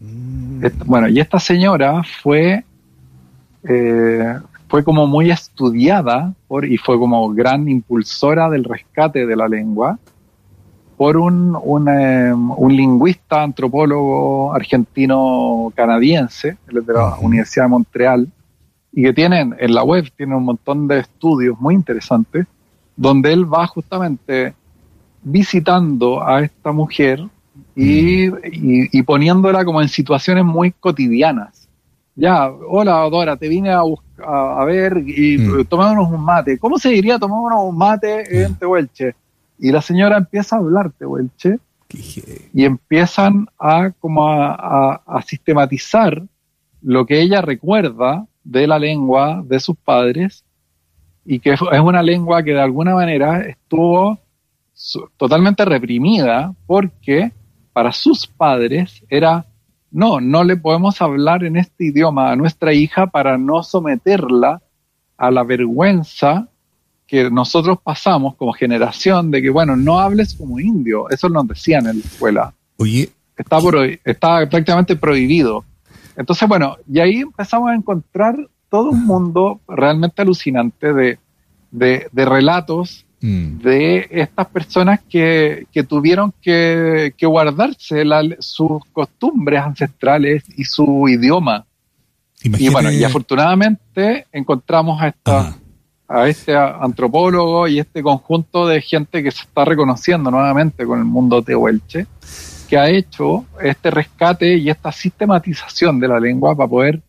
Mm. 0.00 0.66
Bueno, 0.86 1.08
y 1.08 1.20
esta 1.20 1.38
señora 1.38 2.02
fue, 2.22 2.64
eh, 3.64 4.38
fue 4.68 4.84
como 4.84 5.06
muy 5.06 5.30
estudiada 5.30 6.34
por, 6.48 6.64
y 6.64 6.76
fue 6.76 6.98
como 6.98 7.32
gran 7.32 7.68
impulsora 7.68 8.50
del 8.50 8.64
rescate 8.64 9.26
de 9.26 9.36
la 9.36 9.48
lengua 9.48 9.98
por 10.96 11.16
un, 11.16 11.56
eh, 11.88 12.32
un, 12.32 12.76
lingüista, 12.76 13.42
antropólogo 13.42 14.54
argentino-canadiense, 14.54 16.56
de 16.66 16.92
la 16.92 17.16
Universidad 17.20 17.64
de 17.64 17.70
Montreal, 17.70 18.28
y 18.92 19.02
que 19.02 19.12
tienen 19.12 19.54
en 19.58 19.74
la 19.74 19.82
web, 19.82 20.10
tiene 20.16 20.36
un 20.36 20.44
montón 20.44 20.86
de 20.86 21.00
estudios 21.00 21.58
muy 21.58 21.74
interesantes, 21.74 22.46
donde 22.96 23.32
él 23.32 23.52
va 23.52 23.66
justamente 23.66 24.54
visitando 25.22 26.22
a 26.22 26.42
esta 26.42 26.72
mujer 26.72 27.24
y, 27.74 28.26
y, 28.96 29.02
poniéndola 29.02 29.64
como 29.64 29.80
en 29.80 29.88
situaciones 29.88 30.44
muy 30.44 30.72
cotidianas. 30.72 31.68
Ya, 32.14 32.50
hola 32.50 33.08
Dora, 33.10 33.36
te 33.36 33.48
vine 33.48 33.70
a, 33.70 33.80
a, 34.24 34.64
ver 34.64 35.02
y 35.06 35.38
mm. 35.38 35.64
tomémonos 35.64 36.10
un 36.10 36.22
mate. 36.22 36.58
¿Cómo 36.58 36.78
se 36.78 36.90
diría 36.90 37.18
tomémonos 37.18 37.60
un 37.62 37.76
mate 37.76 38.44
en 38.44 38.54
Tehuelche? 38.56 39.14
Y 39.58 39.70
la 39.70 39.80
señora 39.80 40.18
empieza 40.18 40.56
a 40.56 40.58
hablarte, 40.58 41.06
Welche, 41.06 41.58
y 42.52 42.64
empiezan 42.64 43.46
a 43.58 43.90
como 44.00 44.26
a, 44.28 45.22
sistematizar 45.26 46.22
lo 46.82 47.06
que 47.06 47.20
ella 47.20 47.42
recuerda 47.42 48.26
de 48.44 48.66
la 48.66 48.78
lengua 48.78 49.42
de 49.44 49.60
sus 49.60 49.76
padres 49.76 50.44
y 51.24 51.38
que 51.38 51.52
es 51.52 51.60
una 51.60 52.02
lengua 52.02 52.42
que 52.42 52.52
de 52.52 52.60
alguna 52.60 52.94
manera 52.94 53.40
estuvo 53.42 54.18
totalmente 55.16 55.64
reprimida 55.64 56.54
porque 56.66 57.32
para 57.72 57.92
sus 57.92 58.26
padres 58.26 59.04
era 59.08 59.46
no, 59.92 60.20
no 60.20 60.42
le 60.42 60.56
podemos 60.56 61.00
hablar 61.02 61.44
en 61.44 61.56
este 61.56 61.84
idioma 61.84 62.32
a 62.32 62.36
nuestra 62.36 62.72
hija 62.72 63.06
para 63.06 63.36
no 63.36 63.62
someterla 63.62 64.62
a 65.18 65.30
la 65.30 65.44
vergüenza 65.44 66.48
que 67.06 67.30
nosotros 67.30 67.78
pasamos 67.84 68.34
como 68.36 68.54
generación 68.54 69.30
de 69.30 69.42
que, 69.42 69.50
bueno, 69.50 69.76
no 69.76 70.00
hables 70.00 70.34
como 70.34 70.58
indio. 70.58 71.10
Eso 71.10 71.28
nos 71.28 71.46
decían 71.46 71.86
en 71.86 71.98
la 71.98 72.04
escuela. 72.04 72.54
Oye. 72.78 73.10
Está, 73.36 73.58
está 74.04 74.48
prácticamente 74.48 74.96
prohibido. 74.96 75.64
Entonces, 76.16 76.48
bueno, 76.48 76.76
y 76.90 77.00
ahí 77.00 77.20
empezamos 77.20 77.70
a 77.70 77.74
encontrar 77.74 78.36
todo 78.68 78.90
un 78.90 79.04
mundo 79.04 79.60
realmente 79.68 80.22
alucinante 80.22 80.92
de, 80.92 81.18
de, 81.70 82.24
relatos 82.24 83.04
mm. 83.20 83.58
de 83.58 84.08
estas 84.10 84.46
personas 84.46 85.00
que, 85.08 85.66
que 85.72 85.82
tuvieron 85.82 86.32
que, 86.40 87.14
que 87.16 87.26
guardarse 87.26 88.04
sus 88.38 88.82
costumbres 88.92 89.60
ancestrales 89.60 90.44
y 90.56 90.64
su 90.64 91.08
idioma. 91.08 91.66
Y 92.42 92.68
bueno, 92.70 92.90
y 92.90 93.04
afortunadamente 93.04 94.26
encontramos 94.32 95.00
a 95.00 95.08
esta, 95.08 95.56
a 96.08 96.28
este 96.28 96.56
antropólogo 96.56 97.68
y 97.68 97.78
este 97.78 98.02
conjunto 98.02 98.66
de 98.66 98.80
gente 98.80 99.22
que 99.22 99.30
se 99.30 99.42
está 99.42 99.64
reconociendo 99.64 100.30
nuevamente 100.30 100.84
con 100.84 100.98
el 100.98 101.04
mundo 101.04 101.42
tehuelche, 101.42 102.06
que 102.72 102.78
ha 102.78 102.88
hecho 102.88 103.44
este 103.60 103.90
rescate 103.90 104.56
y 104.56 104.70
esta 104.70 104.90
sistematización 104.90 106.00
de 106.00 106.08
la 106.08 106.18
lengua 106.18 106.56
para 106.56 106.70
poder 106.70 107.02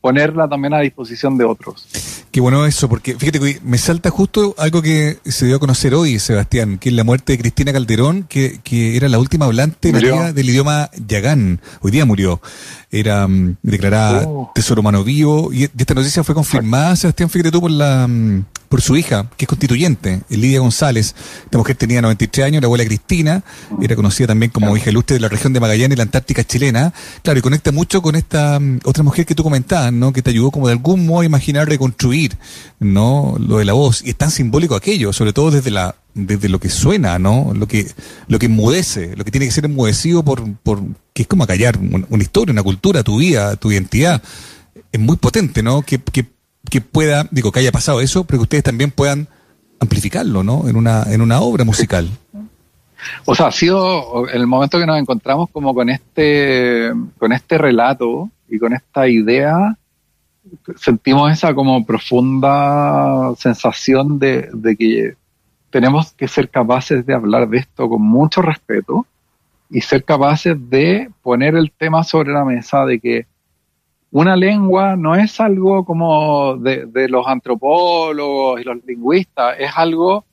ponerla 0.00 0.48
también 0.48 0.72
a 0.72 0.80
disposición 0.80 1.36
de 1.36 1.44
otros. 1.44 1.86
Qué 2.30 2.40
bueno 2.40 2.64
eso, 2.64 2.88
porque 2.88 3.16
fíjate 3.16 3.40
que 3.40 3.60
me 3.64 3.76
salta 3.76 4.10
justo 4.10 4.54
algo 4.56 4.82
que 4.82 5.18
se 5.24 5.46
dio 5.46 5.56
a 5.56 5.58
conocer 5.58 5.94
hoy, 5.94 6.20
Sebastián, 6.20 6.78
que 6.78 6.90
es 6.90 6.94
la 6.94 7.02
muerte 7.02 7.32
de 7.32 7.38
Cristina 7.38 7.72
Calderón, 7.72 8.22
que, 8.22 8.60
que 8.62 8.96
era 8.96 9.08
la 9.08 9.18
última 9.18 9.46
hablante 9.46 9.92
del 9.92 10.48
idioma 10.48 10.90
yagán. 11.08 11.60
Hoy 11.80 11.90
día 11.90 12.04
murió. 12.04 12.40
Era 12.92 13.26
mm, 13.26 13.56
declarada 13.62 14.28
oh. 14.28 14.52
tesoro 14.54 14.80
humano 14.80 15.02
vivo. 15.02 15.52
Y 15.52 15.64
esta 15.64 15.94
noticia 15.94 16.22
fue 16.22 16.36
confirmada, 16.36 16.94
Sebastián, 16.94 17.30
fíjate 17.30 17.50
tú, 17.50 17.62
por 17.62 17.70
la 17.72 18.06
mm, 18.06 18.44
por 18.70 18.82
su 18.82 18.96
hija, 18.96 19.28
que 19.36 19.46
es 19.46 19.48
constituyente, 19.48 20.20
Lidia 20.28 20.60
González. 20.60 21.16
Esta 21.44 21.58
mujer 21.58 21.74
tenía 21.74 22.00
93 22.02 22.46
años, 22.46 22.62
la 22.62 22.66
abuela 22.66 22.84
Cristina, 22.84 23.42
era 23.82 23.96
conocida 23.96 24.28
también 24.28 24.52
como 24.52 24.76
hija 24.76 24.90
ilustre 24.90 25.14
de 25.14 25.20
la 25.20 25.28
región 25.28 25.52
de 25.52 25.58
Magallanes 25.58 25.96
y 25.96 25.96
la 25.96 26.04
Antártica 26.04 26.44
chilena. 26.44 26.94
Claro, 27.24 27.40
y 27.40 27.42
conecta 27.42 27.72
mucho 27.72 28.00
con 28.00 28.14
esta 28.14 28.60
mm, 28.60 28.78
otra 28.84 29.02
mujer 29.02 29.26
que 29.26 29.34
tú 29.34 29.42
comentabas, 29.42 29.92
¿no? 29.92 30.12
Que 30.12 30.22
te 30.22 30.30
ayudó 30.30 30.52
como 30.52 30.68
de 30.68 30.74
algún 30.74 31.04
modo 31.04 31.22
a 31.22 31.24
imaginar 31.24 31.68
reconstruir, 31.68 32.19
¿no? 32.78 33.36
Lo 33.38 33.58
de 33.58 33.64
la 33.64 33.72
voz. 33.72 34.02
Y 34.04 34.10
es 34.10 34.16
tan 34.16 34.30
simbólico 34.30 34.74
aquello, 34.74 35.12
sobre 35.12 35.32
todo 35.32 35.50
desde 35.50 35.70
la 35.70 35.94
desde 36.12 36.48
lo 36.48 36.58
que 36.58 36.68
suena, 36.68 37.18
¿no? 37.18 37.52
Lo 37.54 37.68
que 37.68 37.86
lo 38.26 38.38
que 38.38 38.46
enmudece, 38.46 39.16
lo 39.16 39.24
que 39.24 39.30
tiene 39.30 39.46
que 39.46 39.52
ser 39.52 39.64
enmudecido 39.64 40.24
por 40.24 40.54
por 40.56 40.80
que 41.12 41.22
es 41.22 41.28
como 41.28 41.44
acallar 41.44 41.78
una 41.78 42.22
historia, 42.22 42.52
una 42.52 42.62
cultura, 42.62 43.02
tu 43.02 43.18
vida, 43.18 43.56
tu 43.56 43.70
identidad. 43.70 44.22
Es 44.92 45.00
muy 45.00 45.16
potente, 45.16 45.62
¿no? 45.62 45.82
Que, 45.82 45.98
que 45.98 46.26
que 46.68 46.80
pueda, 46.80 47.26
digo, 47.30 47.52
que 47.52 47.60
haya 47.60 47.72
pasado 47.72 48.00
eso, 48.00 48.24
pero 48.24 48.38
que 48.38 48.44
ustedes 48.44 48.64
también 48.64 48.90
puedan 48.90 49.28
amplificarlo, 49.80 50.42
¿no? 50.42 50.68
En 50.68 50.76
una, 50.76 51.04
en 51.04 51.22
una 51.22 51.40
obra 51.40 51.64
musical. 51.64 52.08
O 53.24 53.34
sea, 53.34 53.46
ha 53.46 53.52
sido 53.52 54.28
el 54.28 54.46
momento 54.46 54.78
que 54.78 54.86
nos 54.86 54.98
encontramos 54.98 55.48
como 55.50 55.74
con 55.74 55.88
este, 55.88 56.92
con 57.18 57.32
este 57.32 57.56
relato 57.56 58.28
y 58.48 58.58
con 58.58 58.74
esta 58.74 59.08
idea, 59.08 59.76
sentimos 60.76 61.32
esa 61.32 61.54
como 61.54 61.84
profunda 61.84 63.34
sensación 63.36 64.18
de, 64.18 64.48
de 64.52 64.76
que 64.76 65.14
tenemos 65.70 66.12
que 66.12 66.28
ser 66.28 66.48
capaces 66.48 67.04
de 67.06 67.14
hablar 67.14 67.48
de 67.48 67.58
esto 67.58 67.88
con 67.88 68.02
mucho 68.02 68.42
respeto 68.42 69.06
y 69.70 69.80
ser 69.80 70.04
capaces 70.04 70.56
de 70.68 71.10
poner 71.22 71.54
el 71.54 71.70
tema 71.70 72.02
sobre 72.02 72.32
la 72.32 72.44
mesa 72.44 72.84
de 72.84 72.98
que 72.98 73.26
una 74.10 74.34
lengua 74.34 74.96
no 74.96 75.14
es 75.14 75.40
algo 75.40 75.84
como 75.84 76.56
de, 76.56 77.08
los 77.08 77.26
antropólogos 77.26 78.60
y 78.60 78.64
los 78.64 78.84
lingüistas, 78.84 79.56
es 79.58 79.70
algo 79.76 80.24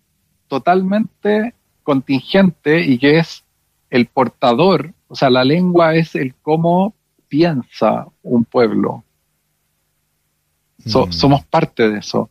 totalmente 0.47 1.53
contingente 1.83 2.81
y 2.81 2.97
que 2.97 3.19
es 3.19 3.43
el 3.89 4.07
portador, 4.07 4.93
o 5.07 5.15
sea, 5.15 5.29
la 5.29 5.43
lengua 5.43 5.95
es 5.95 6.15
el 6.15 6.33
cómo 6.41 6.93
piensa 7.27 8.07
un 8.23 8.45
pueblo. 8.45 9.03
Mm. 10.87 11.11
Somos 11.11 11.45
parte 11.45 11.89
de 11.89 11.99
eso. 11.99 12.27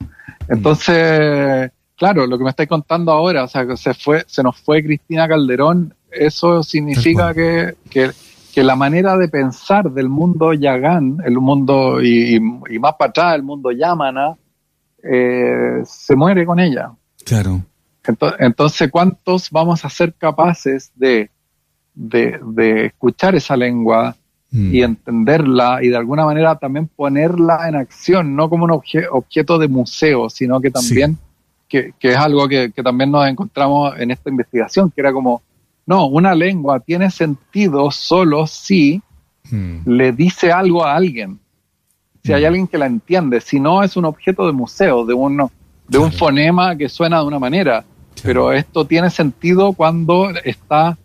Entonces, 0.48 1.70
claro, 1.96 2.26
lo 2.26 2.38
que 2.38 2.44
me 2.44 2.50
estáis 2.50 2.68
contando 2.68 3.12
ahora, 3.12 3.44
o 3.44 3.48
sea, 3.48 3.66
que 3.66 3.76
se 3.76 3.94
fue, 3.94 4.25
se 4.26 4.42
nos 4.42 4.56
fue 4.56 4.82
Cristina 4.82 5.28
Calderón, 5.28 5.94
eso 6.10 6.62
significa 6.62 7.34
que, 7.34 7.75
que, 7.90 8.10
que 8.54 8.62
la 8.62 8.75
manera 8.75 9.18
de 9.18 9.28
pensar 9.28 9.90
del 9.90 10.08
mundo 10.08 10.54
yagán, 10.54 11.18
el 11.25 11.38
mundo 11.38 12.02
y, 12.02 12.40
más 12.40 12.94
para 12.98 13.10
atrás, 13.10 13.34
el 13.34 13.42
mundo 13.42 13.70
yamana, 13.70 14.34
eh, 15.02 15.82
se 15.84 16.16
muere 16.16 16.46
con 16.46 16.58
ella. 16.58 16.90
Claro. 17.25 17.60
Entonces, 18.38 18.90
¿cuántos 18.90 19.50
vamos 19.50 19.84
a 19.84 19.90
ser 19.90 20.14
capaces 20.14 20.90
de, 20.94 21.28
de, 21.92 22.86
escuchar 22.86 23.34
esa 23.34 23.56
lengua 23.56 24.16
mm. 24.50 24.74
y 24.74 24.82
entenderla 24.82 25.78
y 25.82 25.88
de 25.88 25.96
alguna 25.96 26.24
manera 26.24 26.56
también 26.56 26.88
ponerla 26.88 27.68
en 27.68 27.76
acción, 27.76 28.34
no 28.36 28.48
como 28.48 28.64
un 28.64 28.70
objeto 28.72 29.58
de 29.58 29.68
museo, 29.68 30.30
sino 30.30 30.60
que 30.60 30.70
también, 30.70 31.18
que, 31.68 31.92
es 32.00 32.16
algo 32.16 32.48
que, 32.48 32.72
que 32.72 32.82
también 32.82 33.10
nos 33.10 33.26
encontramos 33.28 33.98
en 33.98 34.10
esta 34.10 34.30
investigación, 34.30 34.90
que 34.90 35.00
era 35.00 35.12
como 35.12 35.42
no, 35.86 36.06
una 36.06 36.34
lengua 36.34 36.80
tiene 36.80 37.10
sentido 37.10 37.90
solo 37.92 38.46
si 38.48 39.00
hmm. 39.50 39.78
le 39.86 40.12
dice 40.12 40.50
algo 40.50 40.84
a 40.84 40.96
alguien. 40.96 41.38
Si 42.24 42.32
hay 42.32 42.42
hmm. 42.42 42.46
alguien 42.46 42.66
que 42.66 42.78
la 42.78 42.86
entiende. 42.86 43.40
Si 43.40 43.60
no, 43.60 43.84
es 43.84 43.96
un 43.96 44.04
objeto 44.04 44.46
de 44.46 44.52
museo, 44.52 45.06
de, 45.06 45.14
uno, 45.14 45.52
de 45.86 45.98
un 45.98 46.10
fonema 46.12 46.76
que 46.76 46.88
suena 46.88 47.20
de 47.20 47.26
una 47.26 47.38
manera. 47.38 47.84
Pero 48.22 48.50
esto 48.50 48.84
tiene 48.84 49.10
sentido 49.10 49.74
cuando 49.74 50.30
está 50.44 50.98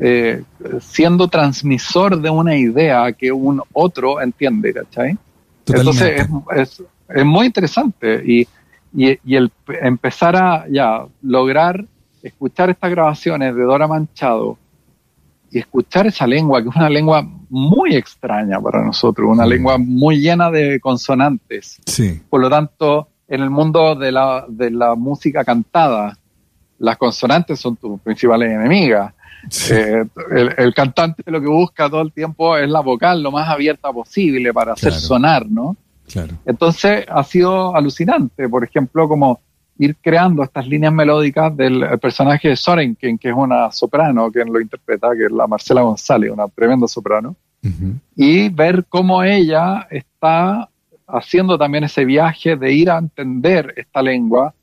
eh, 0.00 0.42
siendo 0.80 1.28
transmisor 1.28 2.20
de 2.20 2.30
una 2.30 2.56
idea 2.56 3.12
que 3.12 3.30
un 3.32 3.62
otro 3.72 4.20
entiende, 4.20 4.72
¿cachai? 4.72 5.16
Entonces 5.66 6.26
es, 6.56 6.82
es, 7.08 7.24
muy 7.24 7.46
interesante 7.46 8.22
y, 8.24 8.48
y, 8.94 9.18
y, 9.24 9.36
el 9.36 9.50
empezar 9.80 10.36
a 10.36 10.66
ya 10.68 11.04
lograr 11.22 11.84
escuchar 12.22 12.70
estas 12.70 12.90
grabaciones 12.90 13.54
de 13.54 13.62
Dora 13.62 13.86
Manchado 13.86 14.58
y 15.50 15.58
escuchar 15.58 16.06
esa 16.06 16.26
lengua, 16.26 16.62
que 16.62 16.70
es 16.70 16.76
una 16.76 16.88
lengua 16.88 17.26
muy 17.50 17.94
extraña 17.94 18.58
para 18.60 18.82
nosotros, 18.82 19.28
una 19.30 19.44
lengua 19.44 19.76
muy 19.76 20.18
llena 20.18 20.50
de 20.50 20.80
consonantes. 20.80 21.78
Sí. 21.84 22.22
Por 22.30 22.40
lo 22.40 22.48
tanto, 22.48 23.08
en 23.28 23.42
el 23.42 23.50
mundo 23.50 23.94
de 23.94 24.12
la, 24.12 24.46
de 24.48 24.70
la 24.70 24.94
música 24.94 25.44
cantada, 25.44 26.16
las 26.78 26.96
consonantes 26.96 27.60
son 27.60 27.76
tus 27.76 28.00
principales 28.00 28.50
enemigas. 28.50 29.12
Eh, 29.70 30.04
el, 30.56 30.74
cantante 30.74 31.22
lo 31.26 31.40
que 31.40 31.48
busca 31.48 31.88
todo 31.90 32.02
el 32.02 32.12
tiempo 32.12 32.56
es 32.56 32.68
la 32.68 32.80
vocal 32.80 33.22
lo 33.22 33.32
más 33.32 33.48
abierta 33.48 33.92
posible 33.92 34.52
para 34.52 34.74
hacer 34.74 34.92
sonar, 34.92 35.48
¿no? 35.48 35.76
Claro. 36.10 36.34
Entonces 36.46 37.04
ha 37.08 37.24
sido 37.24 37.74
alucinante, 37.74 38.48
por 38.48 38.64
ejemplo, 38.64 39.08
como 39.08 39.40
ir 39.78 39.96
creando 40.00 40.42
estas 40.42 40.66
líneas 40.66 40.92
melódicas 40.92 41.56
del 41.56 41.98
personaje 42.00 42.48
de 42.50 42.56
Sorenken, 42.56 43.18
que 43.18 43.30
es 43.30 43.34
una 43.34 43.70
soprano, 43.72 44.30
quien 44.30 44.52
lo 44.52 44.60
interpreta, 44.60 45.10
que 45.16 45.24
es 45.24 45.32
la 45.32 45.46
Marcela 45.46 45.82
González, 45.82 46.30
una 46.30 46.46
tremenda 46.48 46.86
soprano, 46.86 47.34
y 48.16 48.48
ver 48.48 48.84
cómo 48.88 49.22
ella 49.22 49.86
está 49.90 50.68
haciendo 51.06 51.56
también 51.56 51.84
ese 51.84 52.04
viaje 52.04 52.56
de 52.56 52.72
ir 52.72 52.90
a 52.90 52.98
entender 52.98 53.72
esta 53.76 54.02
lengua 54.02 54.54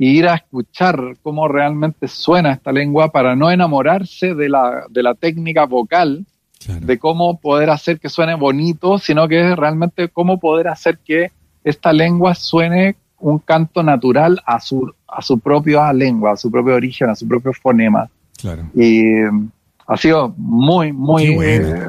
y 0.00 0.16
ir 0.16 0.28
a 0.28 0.36
escuchar 0.36 1.16
cómo 1.24 1.48
realmente 1.48 2.06
suena 2.06 2.52
esta 2.52 2.70
lengua 2.70 3.10
para 3.10 3.34
no 3.34 3.50
enamorarse 3.50 4.32
de 4.32 4.48
la, 4.48 4.84
de 4.88 5.02
la 5.02 5.14
técnica 5.14 5.66
vocal, 5.66 6.24
de 6.68 6.98
cómo 7.00 7.40
poder 7.40 7.68
hacer 7.70 7.98
que 7.98 8.08
suene 8.08 8.36
bonito, 8.36 8.98
sino 8.98 9.26
que 9.26 9.50
es 9.50 9.56
realmente 9.56 10.08
cómo 10.08 10.38
poder 10.38 10.68
hacer 10.68 10.98
que 11.04 11.32
esta 11.64 11.92
lengua 11.92 12.36
suene 12.36 12.94
un 13.18 13.40
canto 13.40 13.82
natural 13.82 14.40
a 14.46 14.60
su, 14.60 14.88
a 15.08 15.20
su 15.20 15.40
propia 15.40 15.92
lengua, 15.92 16.32
a 16.32 16.36
su 16.36 16.48
propio 16.48 16.76
origen, 16.76 17.10
a 17.10 17.16
su 17.16 17.26
propio 17.26 17.52
fonema. 17.52 18.08
Claro. 18.40 18.70
Y 18.74 19.02
mm, 19.02 19.50
ha 19.88 19.96
sido 19.96 20.32
muy, 20.36 20.92
muy 20.92 21.36
eh, 21.42 21.88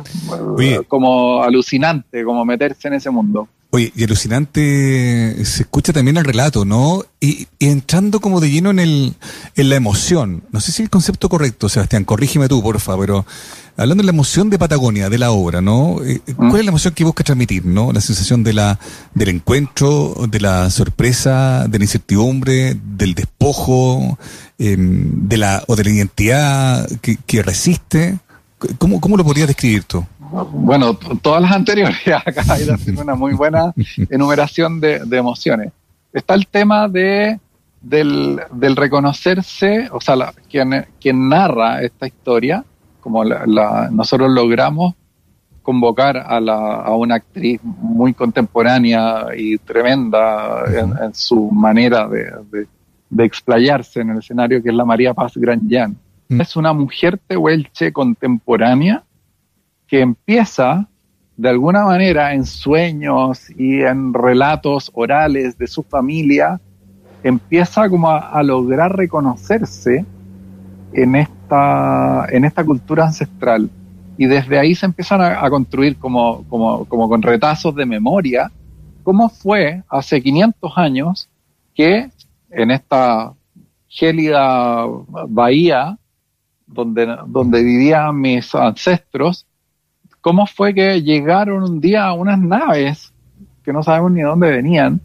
como 0.88 1.44
alucinante, 1.44 2.24
como 2.24 2.44
meterse 2.44 2.88
en 2.88 2.96
ese 2.96 3.12
mundo. 3.12 3.48
Oye, 3.72 3.94
y 3.96 4.04
alucinante 4.04 5.46
se 5.46 5.62
escucha 5.62 5.94
también 5.94 6.18
el 6.18 6.26
relato, 6.26 6.66
¿no? 6.66 7.04
Y, 7.20 7.48
entrando 7.60 8.20
como 8.20 8.40
de 8.40 8.50
lleno 8.50 8.72
en, 8.72 8.80
el, 8.80 9.14
en 9.56 9.70
la 9.70 9.76
emoción. 9.76 10.44
No 10.52 10.60
sé 10.60 10.72
si 10.72 10.82
el 10.82 10.90
concepto 10.90 11.30
correcto, 11.30 11.70
Sebastián, 11.70 12.04
corrígeme 12.04 12.48
tú, 12.48 12.64
porfa, 12.64 12.98
pero 12.98 13.28
hablando 13.78 14.02
de 14.02 14.06
la 14.06 14.12
emoción 14.12 14.50
de 14.50 14.58
Patagonia, 14.58 15.08
de 15.12 15.20
la 15.20 15.30
obra, 15.30 15.62
¿no? 15.62 16.04
Eh, 16.04 16.20
eh, 16.26 16.34
¿Cuál 16.34 16.58
es 16.58 16.66
la 16.66 16.72
emoción 16.72 16.96
que 16.96 17.04
busca 17.04 17.24
transmitir, 17.24 17.64
¿no? 17.64 17.94
La 17.94 18.02
sensación 18.02 18.44
de 18.44 18.54
la, 18.54 18.80
del 19.14 19.30
encuentro, 19.30 20.16
de 20.28 20.40
la 20.40 20.72
sorpresa, 20.72 21.68
de 21.70 21.78
la 21.78 21.84
incertidumbre, 21.84 22.76
del 22.98 23.14
despojo, 23.14 24.18
em, 24.58 25.28
de 25.28 25.38
la, 25.38 25.64
o 25.68 25.76
de 25.76 25.84
la 25.84 25.90
identidad 25.92 26.90
que, 27.02 27.18
que 27.18 27.44
resiste. 27.44 28.18
¿Cómo, 28.80 29.00
¿Cómo 29.00 29.16
lo 29.16 29.24
podrías 29.24 29.48
describir 29.48 29.84
tú? 29.84 30.04
Bueno, 30.32 30.94
todas 30.94 31.42
las 31.42 31.52
anteriores, 31.52 31.98
acá 32.26 32.44
hay 32.50 32.68
una 32.98 33.16
muy 33.16 33.34
buena 33.34 33.74
enumeración 34.10 34.80
de, 34.80 35.02
emociones. 35.12 35.72
Está 36.14 36.36
el 36.36 36.48
tema 36.48 36.88
de, 36.88 37.40
del, 37.82 38.40
reconocerse, 38.76 39.90
o 39.92 40.02
sea, 40.02 40.34
quien, 40.50 40.86
quien 41.00 41.30
narra 41.30 41.82
esta 41.82 42.08
historia, 42.08 42.64
como 43.00 43.24
la, 43.24 43.90
nosotros 43.92 44.30
logramos 44.32 44.94
convocar 45.62 46.18
a, 46.18 46.40
la, 46.40 46.82
a 46.82 46.96
una 46.96 47.16
actriz 47.16 47.62
muy 47.64 48.14
contemporánea 48.14 49.28
y 49.38 49.58
tremenda 49.58 50.64
en, 50.68 51.14
su 51.14 51.52
manera 51.52 52.08
de, 52.08 52.68
de, 53.10 53.26
explayarse 53.26 54.02
en 54.02 54.12
el 54.12 54.18
escenario, 54.20 54.64
que 54.64 54.70
es 54.70 54.76
la 54.76 54.86
María 54.86 55.14
Paz 55.14 55.34
Granjan. 55.36 55.96
Es 56.30 56.56
una 56.56 56.74
mujer 56.74 57.20
tehuelche 57.28 57.92
contemporánea 57.92 59.04
que 59.90 60.02
empieza 60.02 60.88
de 61.36 61.50
alguna 61.50 61.84
manera 61.84 62.34
en 62.34 62.46
sueños 62.46 63.50
y 63.58 63.82
en 63.82 64.14
relatos 64.14 64.92
orales 64.94 65.58
de 65.58 65.68
su 65.68 65.84
familia, 65.84 66.60
empieza 67.24 67.90
como 67.90 68.10
a, 68.10 68.44
lograr 68.44 68.96
reconocerse 68.96 70.06
en 70.94 71.16
esta, 71.16 72.26
en 72.30 72.46
esta 72.46 72.64
cultura 72.64 73.06
ancestral. 73.06 73.70
Y 74.18 74.26
desde 74.26 74.60
ahí 74.60 74.76
se 74.76 74.86
empiezan 74.86 75.22
a, 75.22 75.50
construir 75.50 75.98
como, 75.98 76.44
como, 76.50 76.86
como 76.86 77.08
con 77.08 77.22
retazos 77.22 77.74
de 77.74 77.86
memoria 77.86 78.52
cómo 79.04 79.30
fue 79.30 79.82
hace 79.90 80.22
500 80.22 80.74
años 80.76 81.30
que 81.74 82.12
en 82.52 82.72
esta 82.72 83.34
gélida 83.88 84.86
bahía 85.28 85.98
donde, 86.68 87.18
donde 87.26 87.64
vivían 87.64 88.20
mis 88.20 88.54
ancestros, 88.54 89.48
cómo 90.22 90.46
fue 90.46 90.74
que 90.74 91.02
llegaron 91.02 91.64
un 91.64 91.80
día 91.80 92.12
unas 92.14 92.40
naves 92.40 93.14
que 93.64 93.74
no 93.74 93.84
sabemos 93.84 94.12
ni 94.12 94.22
de 94.22 94.28
dónde 94.28 94.50
venían 94.50 95.02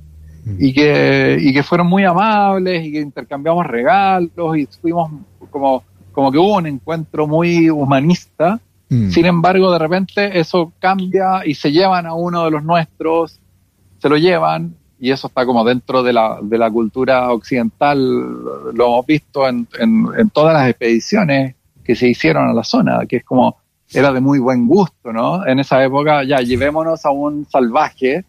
y 0.58 0.72
que, 0.72 1.38
y 1.40 1.52
que 1.54 1.62
fueron 1.62 1.86
muy 1.86 2.04
amables 2.04 2.84
y 2.84 2.92
que 2.92 3.00
intercambiamos 3.00 3.66
regalos 3.66 4.56
y 4.56 4.66
fuimos 4.80 5.10
como, 5.50 5.82
como 6.12 6.30
que 6.30 6.38
hubo 6.38 6.56
un 6.56 6.66
encuentro 6.66 7.26
muy 7.26 7.70
humanista. 7.70 8.60
Mm. 8.90 9.08
Sin 9.08 9.24
embargo, 9.24 9.72
de 9.72 9.78
repente 9.78 10.38
eso 10.38 10.72
cambia 10.78 11.46
y 11.46 11.54
se 11.54 11.72
llevan 11.72 12.06
a 12.06 12.14
uno 12.14 12.44
de 12.44 12.50
los 12.50 12.62
nuestros, 12.62 13.40
se 13.98 14.08
lo 14.08 14.16
llevan 14.18 14.74
y 15.00 15.10
eso 15.10 15.26
está 15.26 15.44
como 15.44 15.64
dentro 15.64 16.02
de 16.02 16.12
la, 16.12 16.38
de 16.42 16.58
la 16.58 16.70
cultura 16.70 17.30
occidental, 17.32 17.98
lo 18.72 18.86
hemos 18.86 19.06
visto 19.06 19.48
en, 19.48 19.66
en, 19.78 20.30
todas 20.30 20.54
las 20.54 20.68
expediciones 20.68 21.56
que 21.82 21.94
se 21.94 22.08
hicieron 22.08 22.48
a 22.48 22.52
la 22.52 22.64
zona, 22.64 23.04
que 23.06 23.16
es 23.16 23.24
como, 23.24 23.56
era 23.94 24.12
de 24.12 24.20
muy 24.20 24.38
buen 24.38 24.66
gusto, 24.66 25.12
¿no? 25.12 25.46
En 25.46 25.60
esa 25.60 25.82
época, 25.82 26.24
ya, 26.24 26.38
llevémonos 26.38 27.04
a 27.04 27.10
un 27.10 27.46
salvaje 27.46 28.24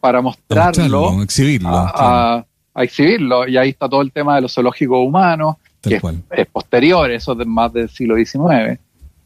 para 0.00 0.20
mostrarlo, 0.20 1.22
exhibirlo, 1.22 1.70
a, 1.72 2.44
exhibirlo, 2.76 3.46
y 3.46 3.56
ahí 3.56 3.70
está 3.70 3.88
todo 3.88 4.02
el 4.02 4.12
tema 4.12 4.36
de 4.36 4.42
los 4.42 4.54
zoológicos 4.54 4.98
humanos, 4.98 5.56
que 5.80 6.00
es, 6.30 6.46
posterior, 6.46 7.10
eso 7.10 7.40
es 7.40 7.46
más 7.46 7.72
del 7.72 7.88
siglo 7.88 8.16
XIX, 8.16 8.78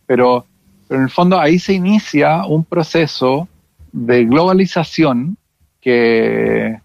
pero, 0.07 0.45
pero 0.87 1.01
en 1.01 1.03
el 1.05 1.11
fondo 1.11 1.39
ahí 1.39 1.59
se 1.59 1.73
inicia 1.73 2.45
un 2.45 2.65
proceso 2.65 3.49
de 3.93 4.25
globalización 4.25 5.37
que, 5.81 6.79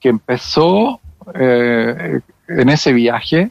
que 0.00 0.08
empezó 0.08 1.00
eh, 1.34 2.20
en 2.48 2.68
ese 2.68 2.92
viaje 2.92 3.50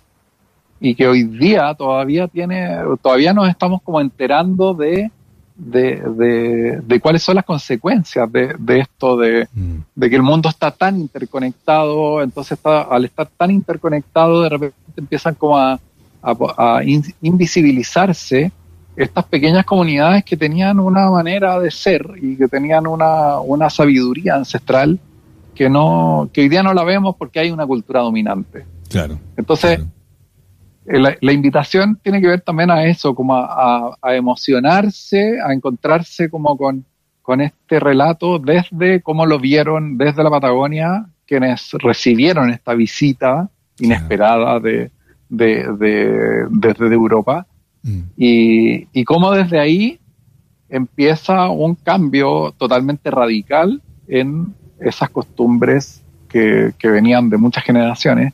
y 0.80 0.96
que 0.96 1.08
hoy 1.08 1.24
día 1.24 1.74
todavía 1.74 2.28
tiene, 2.28 2.78
todavía 3.02 3.34
nos 3.34 3.50
estamos 3.50 3.82
como 3.82 4.02
enterando 4.02 4.74
de, 4.74 5.10
de, 5.56 6.82
de, 6.84 7.00
cuáles 7.00 7.24
son 7.24 7.36
las 7.36 7.46
consecuencias 7.46 8.32
de, 8.32 8.56
de 8.60 8.80
esto, 8.80 9.18
de, 9.18 9.48
mm. 9.54 9.78
de, 9.96 10.10
que 10.10 10.16
el 10.16 10.22
mundo 10.22 10.50
está 10.50 10.72
tan 10.72 11.00
interconectado, 11.00 12.22
entonces 12.22 12.54
está, 12.54 12.82
al 12.82 13.06
estar 13.06 13.28
tan 13.38 13.52
interconectado 13.52 14.42
de 14.42 14.50
repente 14.50 14.76
empiezan 14.98 15.36
como 15.36 15.58
a, 15.58 15.80
a 16.22 16.82
invisibilizarse 17.22 18.52
estas 18.96 19.26
pequeñas 19.26 19.66
comunidades 19.66 20.24
que 20.24 20.38
tenían 20.38 20.80
una 20.80 21.10
manera 21.10 21.60
de 21.60 21.70
ser 21.70 22.06
y 22.22 22.38
que 22.38 22.48
tenían 22.48 22.88
una, 22.88 23.40
una 23.40 23.70
sabiduría 23.70 24.36
ancestral 24.36 25.00
que 25.54 25.70
no 25.70 26.30
que 26.34 26.42
hoy 26.42 26.50
día 26.50 26.64
no 26.64 26.74
la 26.74 26.84
vemos 26.84 27.16
porque 27.18 27.40
hay 27.40 27.52
una 27.52 27.66
cultura 27.66 28.02
dominante. 28.02 28.66
Claro. 28.90 29.18
Entonces, 29.38 29.82
La, 30.86 31.34
invitación 31.34 32.00
tiene 32.02 32.22
que 32.22 32.28
ver 32.28 32.42
también 32.42 32.70
a 32.70 32.86
eso, 32.86 33.16
como 33.16 33.36
a, 33.36 33.98
emocionarse, 34.10 35.40
a 35.42 35.52
encontrarse 35.52 36.30
como 36.30 36.56
con, 36.58 36.86
con 37.22 37.42
este 37.42 37.80
relato 37.80 38.38
desde 38.40 39.02
cómo 39.02 39.26
lo 39.26 39.40
vieron 39.40 39.98
desde 39.98 40.24
la 40.24 40.30
Patagonia, 40.30 41.08
quienes 41.26 41.72
recibieron 41.74 42.52
esta 42.52 42.76
visita 42.76 43.50
inesperada 43.80 44.60
de, 44.60 44.92
de, 45.28 45.66
de, 45.78 46.46
desde 46.52 46.94
Europa. 46.94 47.48
Mm. 47.82 48.02
Y, 48.16 48.88
y 48.94 49.04
cómo 49.04 49.32
desde 49.32 49.60
ahí 49.60 50.00
empieza 50.70 51.50
un 51.50 51.76
cambio 51.76 52.54
totalmente 52.58 53.10
radical 53.10 53.82
en 54.08 54.54
esas 54.80 55.10
costumbres 55.10 56.04
que, 56.30 56.74
venían 56.84 57.30
de 57.30 57.38
muchas 57.38 57.64
generaciones 57.64 58.34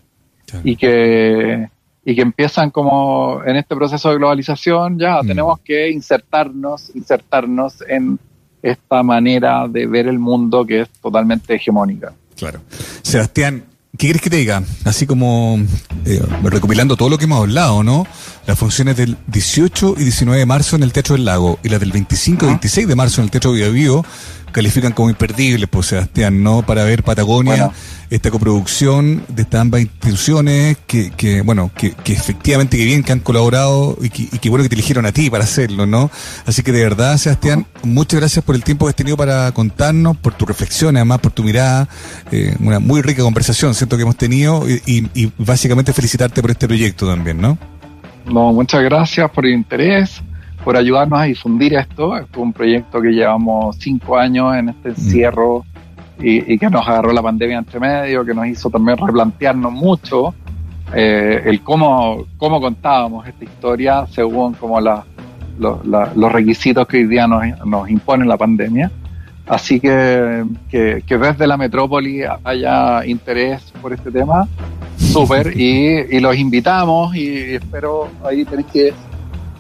y, 0.64 0.76
que, 0.76 1.70
y 2.04 2.16
que 2.16 2.22
empiezan 2.22 2.72
como 2.72 3.42
en 3.46 3.56
este 3.56 3.76
proceso 3.76 4.10
de 4.10 4.16
globalización, 4.16 4.98
ya 4.98 5.22
mm. 5.22 5.28
tenemos 5.28 5.60
que 5.60 5.90
insertarnos, 5.90 6.92
insertarnos 6.96 7.84
en 7.88 8.20
esta 8.62 9.04
manera 9.04 9.68
de 9.68 9.88
ver 9.88 10.08
el 10.08 10.20
mundo 10.20 10.66
que 10.66 10.82
es 10.82 10.90
totalmente 11.02 11.56
hegemónica. 11.56 12.14
Claro. 12.36 12.62
Sebastián, 13.04 13.66
¿Qué 13.92 14.08
quieres 14.08 14.22
que 14.22 14.30
te 14.30 14.38
diga? 14.38 14.64
Así 14.86 15.06
como 15.06 15.60
eh, 16.06 16.22
recopilando 16.44 16.96
todo 16.96 17.10
lo 17.10 17.18
que 17.18 17.26
hemos 17.26 17.42
hablado, 17.42 17.84
¿no? 17.84 18.08
Las 18.48 18.58
funciones 18.58 18.96
del 18.96 19.18
18 19.28 19.96
y 19.98 20.04
19 20.04 20.40
de 20.40 20.46
marzo 20.46 20.78
en 20.78 20.84
el 20.84 20.94
Teatro 20.94 21.16
del 21.16 21.26
Lago 21.26 21.60
y 21.62 21.68
las 21.68 21.82
del 21.82 21.92
25 21.92 22.46
y 22.46 22.48
26 22.48 22.88
de 22.88 22.96
marzo 22.96 23.20
en 23.20 23.26
el 23.26 23.32
Teatro 23.32 23.52
Vivo 23.52 24.06
califican 24.52 24.94
como 24.94 25.10
imperdibles, 25.10 25.68
pues 25.70 25.88
Sebastián, 25.88 26.42
¿no? 26.42 26.66
Para 26.66 26.84
ver 26.84 27.04
Patagonia, 27.04 27.72
esta 28.12 28.30
coproducción 28.30 29.24
de 29.30 29.44
estas 29.44 29.62
ambas 29.62 29.82
instituciones, 29.82 30.78
que, 30.86 31.12
que 31.12 31.42
bueno, 31.42 31.72
que, 31.76 31.94
que, 31.94 32.12
efectivamente 32.12 32.78
que 32.78 32.84
bien 32.84 33.04
que 33.04 33.14
han 33.14 33.22
colaborado 33.22 33.98
y 34.02 34.10
que, 34.10 34.24
y 34.24 34.38
que 34.38 34.50
bueno 34.50 34.64
que 34.64 34.70
te 34.70 34.76
eligieron 34.76 35.06
a 35.06 35.14
ti 35.14 35.30
para 35.30 35.46
hacerlo, 35.46 35.86
¿no? 35.86 36.12
Así 36.46 36.62
que 36.62 36.74
de 36.74 36.84
verdad, 36.84 37.18
Sebastián, 37.18 37.66
muchas 37.84 38.20
gracias 38.20 38.44
por 38.44 38.56
el 38.56 38.66
tiempo 38.66 38.86
que 38.86 38.90
has 38.90 38.96
tenido 38.96 39.16
para 39.16 39.50
contarnos, 39.54 40.18
por 40.18 40.34
tu 40.34 40.46
reflexión, 40.46 40.98
además 40.98 41.20
por 41.20 41.32
tu 41.32 41.42
mirada, 41.42 41.88
eh, 42.34 42.54
una 42.60 42.80
muy 42.80 43.02
rica 43.02 43.24
conversación, 43.24 43.74
siento 43.74 43.96
que 43.96 44.04
hemos 44.04 44.18
tenido, 44.18 44.70
y, 44.70 45.08
y 45.16 45.32
básicamente 45.38 45.94
felicitarte 45.94 46.42
por 46.42 46.52
este 46.52 46.68
proyecto 46.68 47.08
también, 47.08 47.40
¿no? 47.40 47.58
No, 48.26 48.52
muchas 48.52 48.84
gracias 48.84 49.32
por 49.32 49.46
el 49.46 49.54
interés 49.54 50.22
por 50.64 50.78
ayudarnos 50.78 51.20
a 51.20 51.24
difundir 51.24 51.74
esto. 51.74 52.16
Esto 52.16 52.32
es 52.32 52.38
un 52.38 52.54
proyecto 52.54 53.02
que 53.02 53.10
llevamos 53.10 53.78
cinco 53.80 54.18
años 54.18 54.56
en 54.56 54.70
este 54.70 54.90
mm. 54.90 54.92
encierro 54.92 55.66
y, 56.22 56.58
que 56.58 56.70
nos 56.70 56.88
agarró 56.88 57.12
la 57.12 57.22
pandemia 57.22 57.58
entre 57.58 57.80
medio, 57.80 58.24
que 58.26 58.34
nos 58.34 58.48
hizo 58.48 58.70
también 58.70 58.98
replantearnos 58.98 59.72
mucho 59.72 60.34
eh, 60.94 61.42
el 61.46 61.62
cómo, 61.62 62.26
cómo 62.38 62.60
contábamos 62.60 63.28
esta 63.28 63.44
historia 63.44 64.06
según 64.12 64.54
como 64.54 64.80
la, 64.80 65.04
los 65.58 66.32
requisitos 66.32 66.88
que 66.88 66.98
hoy 66.98 67.08
día 67.08 67.28
nos, 67.28 67.44
nos 67.66 67.90
impone 67.90 68.26
la 68.26 68.38
pandemia. 68.38 68.92
Así 69.48 69.80
que, 69.80 70.46
que, 70.70 71.18
desde 71.18 71.48
la 71.48 71.58
metrópoli 71.58 72.22
haya 72.44 73.06
interés 73.06 73.74
por 73.82 73.92
este 73.92 74.12
tema, 74.12 74.48
súper, 74.98 75.58
y, 75.58 76.16
y 76.16 76.20
los 76.20 76.38
invitamos 76.38 77.16
y 77.16 77.56
espero 77.56 78.08
ahí 78.24 78.46
tenéis 78.46 78.68
que 78.68 78.94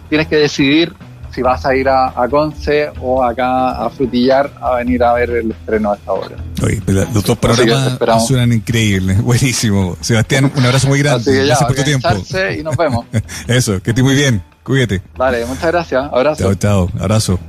tienes 0.07 0.27
que 0.27 0.37
decidir 0.37 0.93
si 1.33 1.41
vas 1.41 1.65
a 1.65 1.75
ir 1.75 1.87
a, 1.89 2.13
Conce 2.29 2.89
o 2.99 3.23
acá 3.23 3.85
a 3.85 3.89
Frutillar 3.89 4.51
a 4.61 4.75
venir 4.75 5.03
a 5.03 5.13
ver 5.13 5.29
el 5.31 5.51
estreno 5.51 5.91
a 5.91 5.95
esta 5.95 6.11
hora. 6.11 6.37
Oye, 6.63 6.81
los 6.87 7.23
dos 7.23 7.37
programas 7.37 7.97
suenan 8.27 8.53
increíbles, 8.53 9.21
buenísimo. 9.23 9.97
Sebastián, 10.01 10.51
un 10.55 10.65
abrazo 10.65 10.87
muy 10.87 10.99
grande. 10.99 11.45
gracias 11.45 11.63
por 11.63 11.75
tu 11.75 11.83
tiempo. 11.83 12.09
Y 12.57 12.63
nos 12.63 12.77
vemos. 12.77 13.05
Eso, 13.47 13.81
que 13.81 13.91
estés 13.91 14.03
muy 14.03 14.15
bien, 14.15 14.43
cuídate. 14.63 15.01
Vale, 15.17 15.45
muchas 15.45 15.71
gracias. 15.71 16.09
Abrazo. 16.11 16.43
Chao, 16.43 16.55
chao, 16.55 16.89
abrazo. 16.99 17.39